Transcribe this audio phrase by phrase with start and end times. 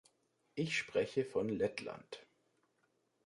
[0.55, 2.25] Ich spreche von Lettland.